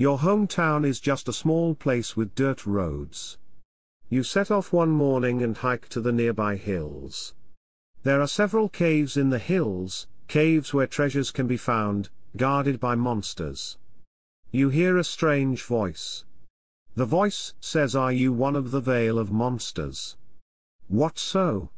[0.00, 3.36] Your hometown is just a small place with dirt roads.
[4.08, 7.34] You set off one morning and hike to the nearby hills.
[8.02, 12.94] There are several caves in the hills, caves where treasures can be found, guarded by
[12.94, 13.76] monsters.
[14.50, 16.24] You hear a strange voice.
[16.94, 20.16] The voice says are you one of the Vale of Monsters?
[20.88, 21.68] What so?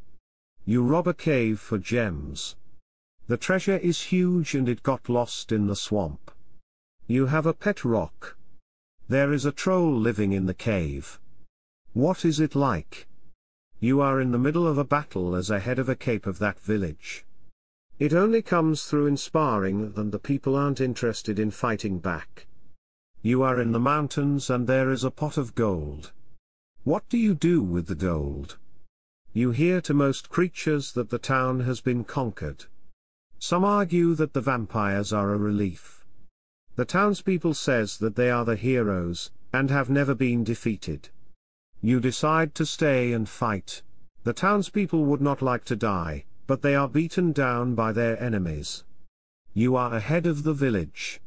[0.65, 2.55] You rob a cave for gems.
[3.27, 6.31] The treasure is huge and it got lost in the swamp.
[7.13, 8.39] You have a pet rock.
[9.07, 11.21] There is a troll living in the cave.
[11.93, 13.07] What is it like?
[13.81, 16.39] You are in the middle of a battle as a head of a cape of
[16.39, 17.27] that village.
[17.99, 22.47] It only comes through in sparring and the people aren't interested in fighting back.
[23.21, 26.13] You are in the mountains and there is a pot of gold.
[26.85, 28.57] What do you do with the gold?
[29.35, 32.65] You hear to most creatures that the town has been conquered.
[33.39, 36.02] Some argue that the vampires are a relief.
[36.77, 41.11] The townspeople says that they are the heroes, and have never been defeated.
[41.83, 43.83] You decide to stay and fight.
[44.25, 48.85] The townspeople would not like to die, but they are beaten down by their enemies.
[49.53, 51.21] You are ahead of the village.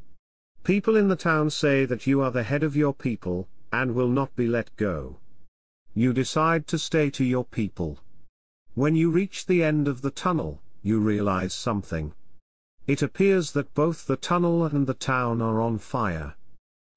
[0.63, 4.09] People in the town say that you are the head of your people, and will
[4.09, 5.17] not be let go.
[5.93, 7.99] You decide to stay to your people.
[8.73, 12.13] When you reach the end of the tunnel, you realize something.
[12.87, 16.35] It appears that both the tunnel and the town are on fire.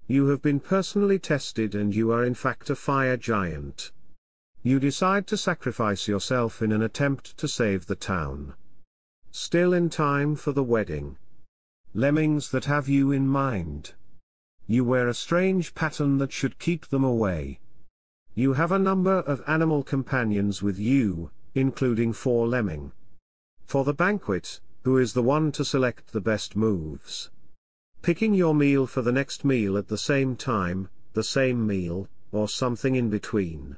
[0.06, 3.90] You have been personally tested and you are in fact a fire giant.
[4.62, 8.54] You decide to sacrifice yourself in an attempt to save the town.
[9.30, 11.16] Still in time for the wedding.
[11.94, 13.94] Lemmings that have you in mind.
[14.66, 17.60] You wear a strange pattern that should keep them away.
[18.34, 22.92] You have a number of animal companions with you, including four lemming.
[23.64, 27.30] For the banquet, who is the one to select the best moves?
[28.02, 32.48] Picking your meal for the next meal at the same time, the same meal, or
[32.48, 33.76] something in between.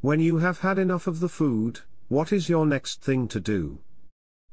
[0.00, 3.78] When you have had enough of the food, what is your next thing to do?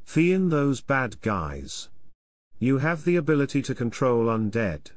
[0.03, 1.89] Fiend those bad guys.
[2.59, 4.91] You have the ability to control undead.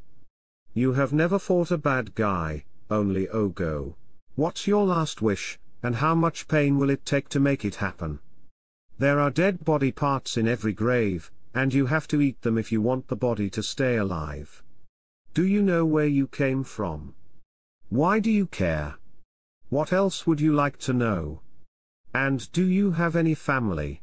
[0.75, 3.95] You have never fought a bad guy, only Ogo.
[4.37, 8.21] What's your last wish, and how much pain will it take to make it happen?
[8.99, 12.73] There are dead body parts in every grave, and you have to eat them if
[12.73, 14.65] you want the body to stay alive.
[15.35, 17.15] Do you know where you came from?
[17.91, 18.97] Why do you care?
[19.69, 21.43] What else would you like to know?
[22.13, 24.03] And do you have any family?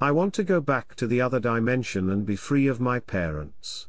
[0.00, 3.88] I want to go back to the other dimension and be free of my parents.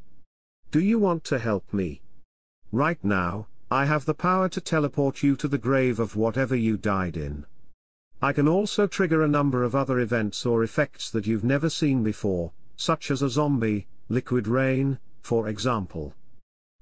[0.71, 2.01] Do you want to help me?
[2.71, 6.75] Right now, I have the power to teleport you to the grave of whatever you
[6.77, 7.45] died in.
[8.23, 12.03] I can also trigger a number of other events or effects that you've never seen
[12.03, 16.13] before, such as a zombie, liquid rain, for example.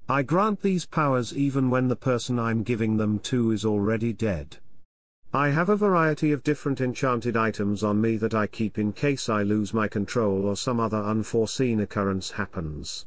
[0.08, 4.58] I grant these powers even when the person I'm giving them to is already dead.
[5.34, 9.28] I have a variety of different enchanted items on me that I keep in case
[9.28, 13.04] I lose my control or some other unforeseen occurrence happens.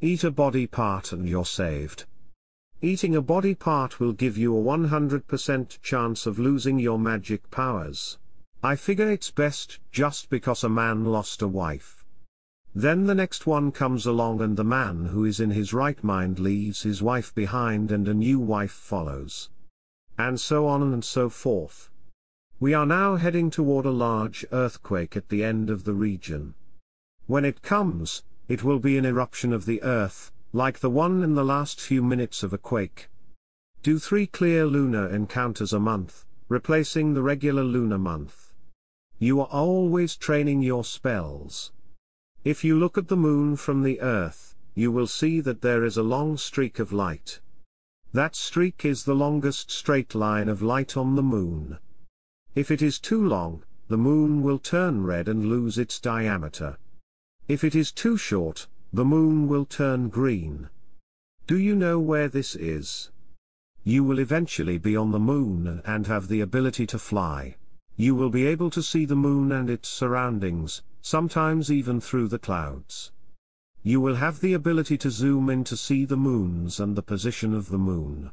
[0.00, 2.04] Eat a body part and you're saved.
[2.84, 8.18] Eating a body part will give you a 100% chance of losing your magic powers.
[8.62, 12.04] I figure it's best just because a man lost a wife.
[12.74, 16.38] Then the next one comes along and the man who is in his right mind
[16.38, 19.48] leaves his wife behind and a new wife follows.
[20.18, 21.88] And so on and so forth.
[22.60, 26.52] We are now heading toward a large earthquake at the end of the region.
[27.28, 31.34] When it comes, it will be an eruption of the earth, like the one in
[31.34, 33.08] the last few minutes of a quake.
[33.82, 38.52] Do three clear lunar encounters a month, replacing the regular lunar month.
[39.18, 41.72] You are always training your spells.
[42.44, 45.96] If you look at the moon from the earth, you will see that there is
[45.96, 47.40] a long streak of light.
[48.12, 51.78] That streak is the longest straight line of light on the moon.
[52.54, 56.78] If it is too long, the moon will turn red and lose its diameter.
[57.48, 60.68] If it is too short, the moon will turn green.
[61.48, 63.10] Do you know where this is?
[63.82, 67.56] You will eventually be on the moon and have the ability to fly.
[67.96, 72.38] You will be able to see the moon and its surroundings, sometimes even through the
[72.38, 73.10] clouds.
[73.82, 77.52] You will have the ability to zoom in to see the moons and the position
[77.52, 78.30] of the moon.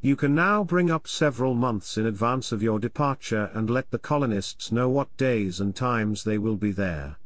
[0.00, 4.00] You can now bring up several months in advance of your departure and let the
[4.00, 7.16] colonists know what days and times they will be there.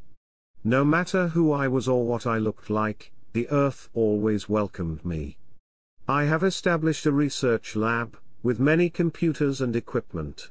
[0.63, 5.37] No matter who I was or what I looked like, the Earth always welcomed me.
[6.07, 10.49] I have established a research lab, with many computers and equipment.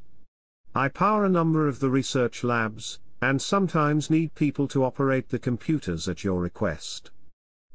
[0.75, 5.39] I power a number of the research labs, and sometimes need people to operate the
[5.39, 7.11] computers at your request.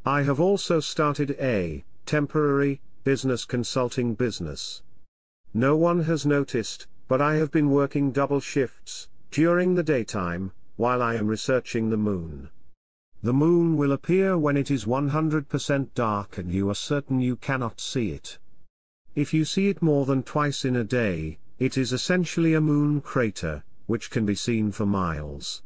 [0.05, 4.81] I have also started a temporary, business consulting business.
[5.53, 11.01] No one has noticed, but I have been working double shifts, during the daytime, while
[11.01, 12.49] I am researching the moon.
[13.21, 17.79] The moon will appear when it is 100% dark and you are certain you cannot
[17.79, 18.37] see it.
[19.15, 22.99] If you see it more than twice in a day, it is essentially a moon
[22.99, 25.61] crater, which can be seen for miles.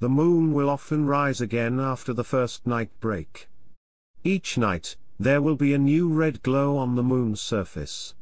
[0.00, 3.48] The moon will often rise again after the first night break.
[4.24, 8.14] Each night, there will be a new red glow on the moon's surface.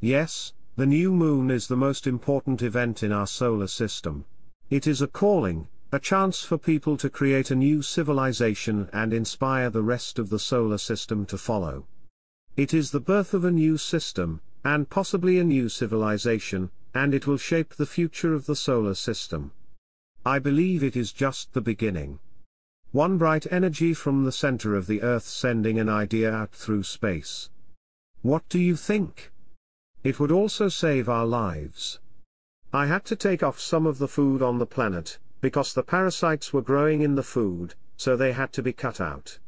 [0.00, 4.26] Yes, the new moon is the most important event in our solar system.
[4.68, 9.70] It is a calling, a chance for people to create a new civilization and inspire
[9.70, 11.86] the rest of the solar system to follow.
[12.56, 17.28] It is the birth of a new system, and possibly a new civilization, and it
[17.28, 19.52] will shape the future of the solar system.
[20.24, 22.18] I believe it is just the beginning.
[22.90, 27.50] One bright energy from the center of the earth sending an idea out through space.
[28.22, 29.30] What do you think?
[30.02, 32.00] It would also save our lives.
[32.76, 36.52] I had to take off some of the food on the planet, because the parasites
[36.52, 39.38] were growing in the food, so they had to be cut out.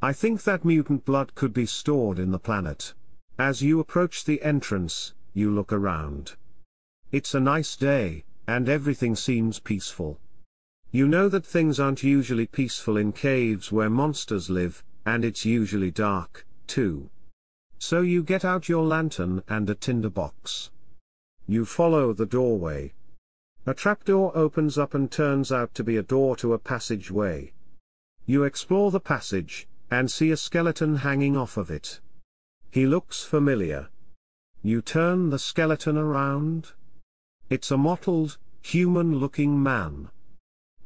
[0.00, 2.94] I think that mutant blood could be stored in the planet.
[3.36, 6.36] As you approach the entrance, you look around.
[7.10, 10.20] It's a nice day, and everything seems peaceful.
[10.92, 15.90] You know that things aren't usually peaceful in caves where monsters live, and it's usually
[15.90, 17.10] dark, too.
[17.80, 20.70] So you get out your lantern and a tinderbox.
[21.46, 22.92] You follow the doorway.
[23.66, 27.52] A trapdoor opens up and turns out to be a door to a passageway.
[28.26, 32.00] You explore the passage, and see a skeleton hanging off of it.
[32.70, 33.88] He looks familiar.
[34.62, 36.72] You turn the skeleton around.
[37.50, 40.08] It's a mottled, human-looking man.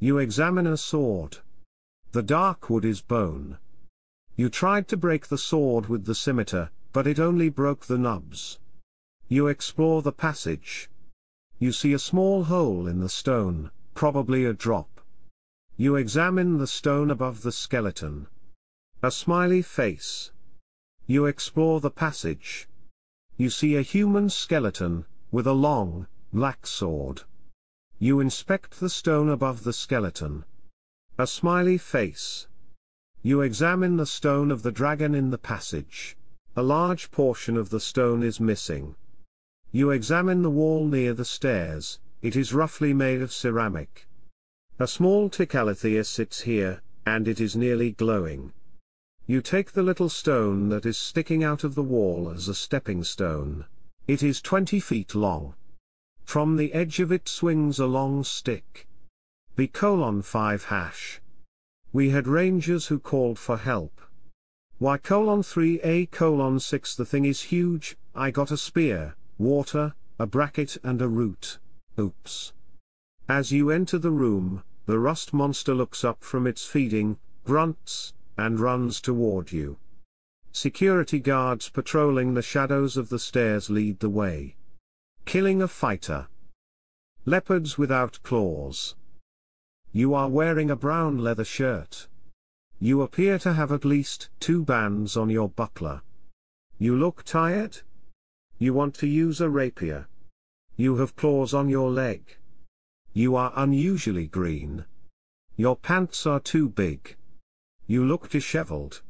[0.00, 1.38] You examine a sword.
[2.12, 3.58] The dark wood is bone.
[4.34, 8.58] You tried to break the sword with the scimitar, but it only broke the nubs.
[9.28, 10.88] You explore the passage.
[11.58, 15.00] You see a small hole in the stone, probably a drop.
[15.76, 18.28] You examine the stone above the skeleton.
[19.02, 20.30] A smiley face.
[21.08, 22.68] You explore the passage.
[23.36, 27.22] You see a human skeleton, with a long, black sword.
[27.98, 30.44] You inspect the stone above the skeleton.
[31.18, 32.46] A smiley face.
[33.22, 36.16] You examine the stone of the dragon in the passage.
[36.54, 38.94] A large portion of the stone is missing.
[39.76, 44.08] You examine the wall near the stairs, it is roughly made of ceramic.
[44.78, 48.54] A small Ticalathea sits here, and it is nearly glowing.
[49.26, 53.04] You take the little stone that is sticking out of the wall as a stepping
[53.04, 53.66] stone.
[54.08, 55.52] It is 20 feet long.
[56.24, 58.88] From the edge of it swings a long stick.
[59.56, 61.20] B colon 5 hash.
[61.92, 64.00] We had rangers who called for help.
[64.80, 69.94] Y colon 3 A colon 6 The thing is huge, I got a spear, water,
[70.18, 71.58] a bracket and a root.
[71.98, 72.52] Oops.
[73.28, 78.60] As you enter the room, the rust monster looks up from its feeding, grunts, and
[78.60, 79.78] runs toward you.
[80.52, 84.56] Security guards patrolling the shadows of the stairs lead the way.
[85.24, 86.28] Killing a fighter.
[87.24, 88.94] Leopards without claws.
[89.92, 92.06] You are wearing a brown leather shirt.
[92.78, 96.02] You appear to have at least two bands on your buckler.
[96.78, 97.78] You look tired?
[98.58, 100.08] You want to use a rapier.
[100.76, 102.36] You have claws on your leg.
[103.12, 104.84] You are unusually green.
[105.56, 107.16] Your pants are too big.
[107.86, 109.02] You look disheveled.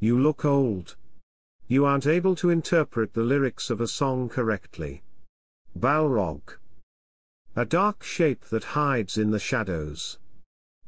[0.00, 0.96] You look old.
[1.68, 5.02] You aren't able to interpret the lyrics of a song correctly.
[5.78, 6.58] Balrog.
[7.54, 10.18] A dark shape that hides in the shadows.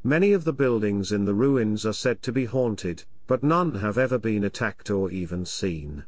[0.02, 3.98] Many of the buildings in the ruins are said to be haunted, but none have
[3.98, 6.04] ever been attacked or even seen.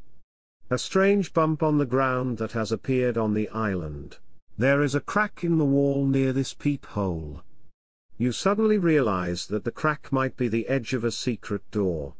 [0.69, 4.19] A strange bump on the ground that has appeared on the island.
[4.59, 7.43] There is a crack in the wall near this peephole.
[8.19, 12.15] You suddenly realize that the crack might be the edge of a secret door.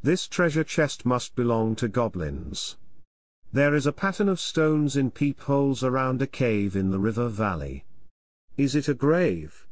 [0.00, 2.76] This treasure chest must belong to goblins.
[3.52, 7.84] There is a pattern of stones in peepholes around a cave in the river valley.
[8.56, 9.66] Is it a grave?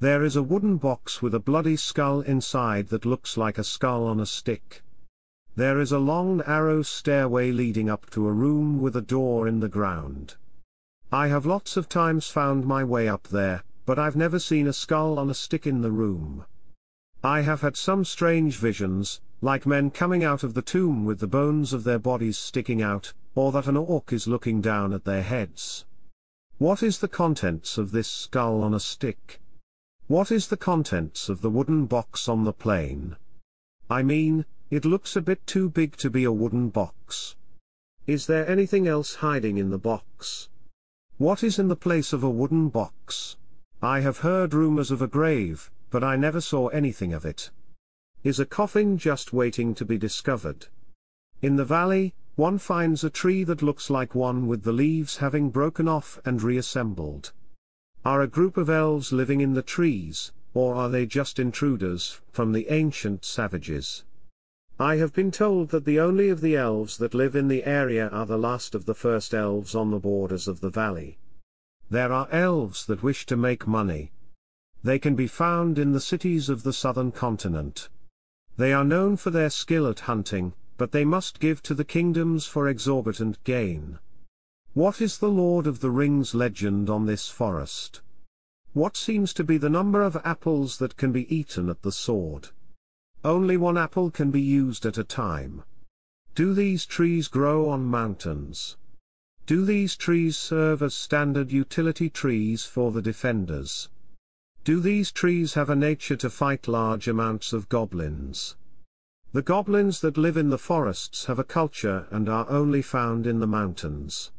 [0.00, 4.06] There is a wooden box with a bloody skull inside that looks like a skull
[4.06, 4.80] on a stick.
[5.56, 9.60] There is a long narrow stairway leading up to a room with a door in
[9.60, 10.34] the ground.
[11.12, 14.72] I have lots of times found my way up there, but I've never seen a
[14.72, 16.44] skull on a stick in the room.
[17.22, 21.28] I have had some strange visions, like men coming out of the tomb with the
[21.28, 25.22] bones of their bodies sticking out, or that an orc is looking down at their
[25.22, 25.84] heads.
[26.58, 29.40] What is the contents of this skull on a stick?
[30.08, 33.16] What is the contents of the wooden box on the plane?
[33.88, 37.36] I mean, It looks a bit too big to be a wooden box.
[38.08, 40.48] Is there anything else hiding in the box?
[41.16, 43.36] What is in the place of a wooden box?
[43.80, 47.52] I have heard rumors of a grave, but I never saw anything of it.
[48.24, 50.66] Is a coffin just waiting to be discovered?
[51.40, 55.50] In the valley, one finds a tree that looks like one with the leaves having
[55.50, 57.32] broken off and reassembled.
[58.04, 62.50] Are a group of elves living in the trees, or are they just intruders from
[62.50, 64.02] the ancient savages?
[64.78, 68.08] I have been told that the only of the elves that live in the area
[68.08, 71.16] are the last of the first elves on the borders of the valley.
[71.90, 74.10] There are elves that wish to make money.
[74.82, 77.88] They can be found in the cities of the southern continent.
[78.56, 82.46] They are known for their skill at hunting, but they must give to the kingdoms
[82.46, 84.00] for exorbitant gain.
[84.72, 88.02] What is the Lord of the Rings legend on this forest?
[88.72, 92.48] What seems to be the number of apples that can be eaten at the sword?
[93.24, 95.62] Only one apple can be used at a time.
[96.34, 98.76] Do these trees grow on mountains?
[99.46, 103.88] Do these trees serve as standard utility trees for the defenders?
[104.62, 108.56] Do these trees have a nature to fight large amounts of goblins?
[109.32, 113.40] The goblins that live in the forests have a culture and are only found in
[113.40, 114.32] the mountains.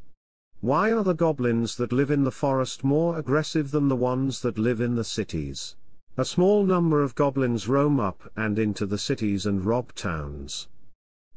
[0.62, 4.60] Why are the goblins that live in the forest more aggressive than the ones that
[4.60, 5.76] live in the cities?
[6.18, 10.70] A small number of goblins roam up and into the cities and rob towns.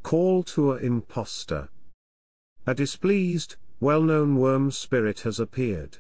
[0.05, 1.69] Call to a impostor.
[2.65, 5.99] A displeased, well-known worm spirit has appeared.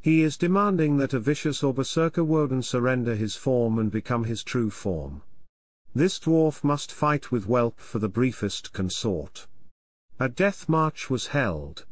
[0.00, 4.42] He is demanding that a vicious or berserker Woden surrender his form and become his
[4.42, 5.22] true form.
[5.94, 9.46] This dwarf must fight with whelp for the briefest consort.
[10.18, 11.86] A death march was held.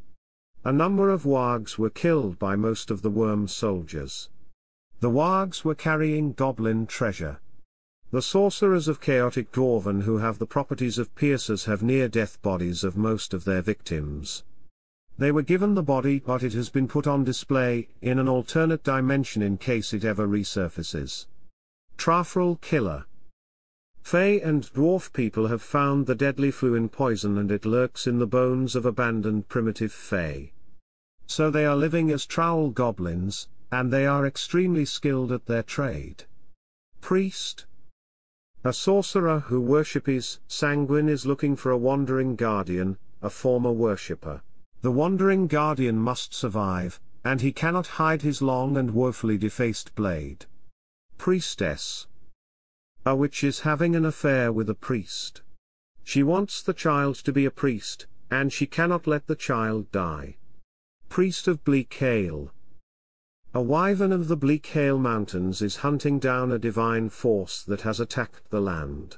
[0.64, 4.29] A number of wargs were killed by most of the worm soldiers.
[5.00, 7.40] The wargs were carrying goblin treasure.
[8.11, 12.99] The sorcerers of chaotic Dwarven who have the properties of piercers have near-death bodies of
[12.99, 14.45] most of their victims.
[15.16, 18.85] They were given the body but it has been put on display, in an alternate
[18.85, 21.26] dimension in case it ever resurfaces.
[21.97, 23.07] Trafral Killer
[24.02, 28.26] Fey and dwarf people have found the deadly fluin poison and it lurks in the
[28.26, 30.52] bones of abandoned primitive Fey.
[31.26, 36.25] So they are living as trowel goblins, and they are extremely skilled at their trade.
[37.00, 37.67] Priest
[38.65, 44.43] A sorcerer who worships Sanguine is looking for a wandering guardian, a former worshipper.
[44.83, 50.47] The wandering guardian must survive, and he cannot hide his long and woefully defaced blade.
[51.19, 52.07] Priestess
[53.05, 55.43] A witch is having an affair with a priest.
[56.03, 60.37] She wants the child to be a priest, and she cannot let the child die.
[61.09, 62.53] Priest of Bleak Hale
[63.52, 67.99] a wyvern of the Bleak Hale Mountains is hunting down a divine force that has
[67.99, 69.16] attacked the land.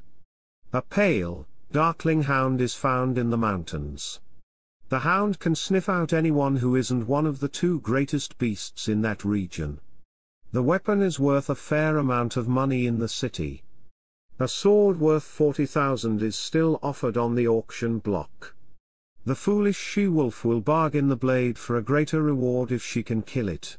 [0.73, 4.21] A pale, darkling hound is found in the mountains.
[4.89, 9.03] The hound can sniff out anyone who isn't one of the two greatest beasts in
[9.03, 9.81] that region.
[10.51, 13.63] The weapon is worth a fair amount of money in the city.
[14.39, 18.55] A sword worth 40,000 is still offered on the auction block.
[19.27, 23.51] The foolish she-wolf will bargain the blade for a greater reward if she can kill
[23.51, 23.77] it.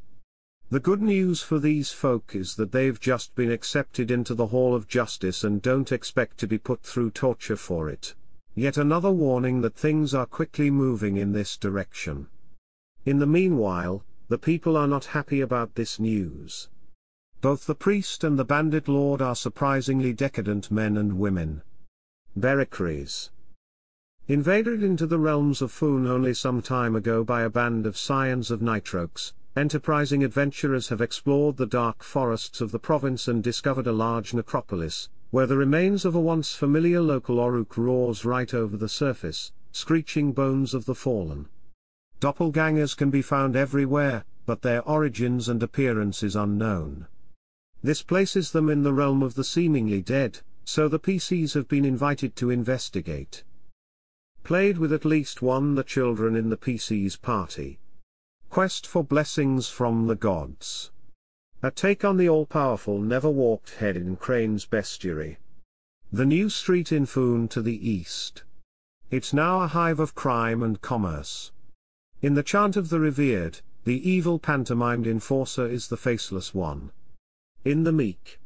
[0.70, 4.74] The good news for these folk is that they've just been accepted into the Hall
[4.74, 8.16] of Justice and don't expect to be put through torture for it.
[8.56, 12.28] Yet another warning that things are quickly moving in this direction.
[13.06, 16.70] In the meanwhile, the people are not happy about this news.
[17.42, 21.62] Both the priest and the bandit lord are surprisingly decadent men and women.
[22.40, 23.30] Berikres
[24.28, 28.50] Invaded into the realms of Foon only some time ago by a band of scions
[28.50, 33.92] of Nitrox, enterprising adventurers have explored the dark forests of the province and discovered a
[33.92, 38.90] large necropolis, where the remains of a once familiar local Oruk roars right over the
[38.90, 41.48] surface, screeching bones of the fallen.
[42.20, 47.08] Doppelgangers can be found everywhere, but their origins and appearance is unknown.
[47.82, 51.84] This places them in the realm of the seemingly dead, so the PCs have been
[51.84, 53.44] invited to investigate.
[54.44, 57.80] Played with at least one the children in the PC's party.
[58.54, 60.92] Quest for Blessings from the Gods.
[61.64, 65.38] A take on the all-powerful never-walked head in Crane's Bestiary.
[66.12, 68.44] The new street in Foon to the east.
[69.10, 71.52] It's now a hive of crime and commerce.
[72.22, 76.92] In the chant of the revered, the evil pantomimed enforcer is the faceless one.
[77.66, 78.40] In the meek.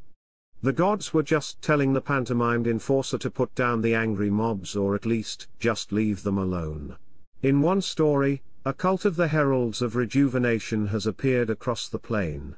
[0.61, 4.95] The gods were just telling the pantomimed enforcer to put down the angry mobs or
[4.95, 6.95] at least, just leave them alone.
[7.43, 12.57] In one story, a cult of the Heralds of Rejuvenation has appeared across the plain.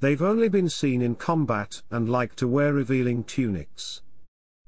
[0.00, 4.02] They've only been seen in combat and like to wear revealing tunics.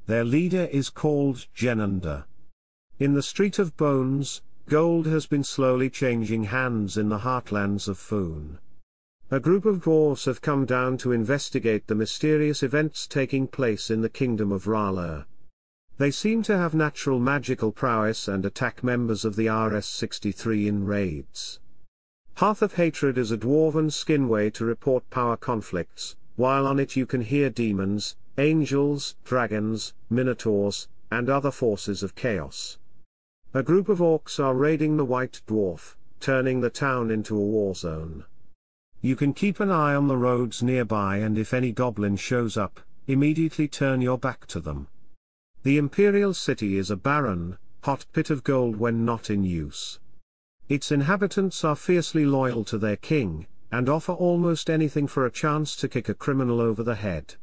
[0.06, 2.22] their leader is called Genander.
[3.00, 7.98] In the Street of Bones, gold has been slowly changing hands in the heartlands of
[7.98, 8.60] Foon.
[9.28, 14.02] A group of dwarves have come down to investigate the mysterious events taking place in
[14.02, 15.24] the kingdom of R'hllor.
[16.00, 21.60] They seem to have natural magical prowess and attack members of the RS-63 in raids.
[22.36, 27.04] Hearth of Hatred is a dwarven skinway to report power conflicts, while on it you
[27.04, 32.78] can hear demons, angels, dragons, minotaurs, and other forces of chaos.
[33.52, 37.74] A group of orcs are raiding the White Dwarf, turning the town into a war
[37.74, 38.24] zone.
[39.02, 42.80] You can keep an eye on the roads nearby and if any goblin shows up,
[43.06, 44.86] immediately turn your back to them.
[45.62, 49.98] The Imperial City is a barren, hot pit of gold when not in use.
[50.70, 55.76] Its inhabitants are fiercely loyal to their king, and offer almost anything for a chance
[55.76, 57.34] to kick a criminal over the head.